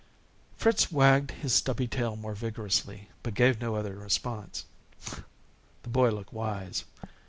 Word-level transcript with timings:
Fritz 0.57 0.91
wagged 0.91 1.29
his 1.29 1.53
stubby 1.53 1.87
tail 1.87 2.15
more 2.15 2.33
vigorously, 2.33 3.09
but 3.21 3.35
gave 3.35 3.61
no 3.61 3.75
other 3.75 3.95
response. 3.97 4.65
The 5.83 5.89
boy 5.89 6.09
looked 6.09 6.33
wise. 6.33 6.85